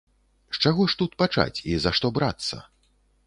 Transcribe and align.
З 0.57 0.63
чаго 0.67 0.85
ж 0.93 0.97
тут 1.01 1.11
пачаць 1.21 1.63
і 1.73 1.77
за 1.83 1.93
што 1.99 2.13
брацца? 2.17 2.61